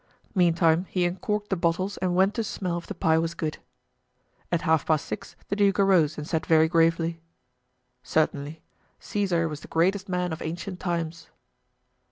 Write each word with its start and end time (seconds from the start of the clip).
Meantime 0.33 0.85
he 0.89 1.05
uncorked 1.05 1.51
the 1.51 1.55
bottles 1.55 1.97
and 1.97 2.15
went 2.15 2.33
to 2.33 2.43
smell 2.43 2.79
if 2.79 2.87
the 2.87 2.95
pie 2.95 3.19
was 3.19 3.35
good. 3.35 3.59
At 4.51 4.63
half 4.63 4.87
past 4.87 5.05
six 5.05 5.35
the 5.49 5.55
duke 5.55 5.79
arose 5.79 6.17
and 6.17 6.27
said 6.27 6.43
very 6.43 6.67
gravely: 6.67 7.21
"Certainly, 8.01 8.63
Caesar 8.99 9.47
was 9.47 9.59
the 9.59 9.67
greatest 9.67 10.09
man 10.09 10.33
of 10.33 10.41
ancient 10.41 10.79
times." 10.79 11.29